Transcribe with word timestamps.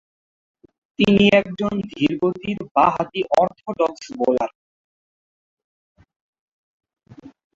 তিনি 0.99 1.23
একজন 1.39 1.73
ধীরগতির 1.89 2.57
বা-হাতি 2.73 3.21
orthodox 3.41 4.03
bowler. 4.17 4.51